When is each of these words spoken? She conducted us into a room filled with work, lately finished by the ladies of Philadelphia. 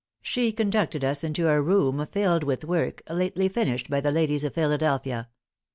She 0.23 0.51
conducted 0.51 1.03
us 1.03 1.23
into 1.23 1.47
a 1.47 1.61
room 1.61 2.07
filled 2.11 2.43
with 2.43 2.65
work, 2.65 3.03
lately 3.07 3.47
finished 3.47 3.87
by 3.87 4.01
the 4.01 4.09
ladies 4.09 4.43
of 4.43 4.55
Philadelphia. 4.55 5.29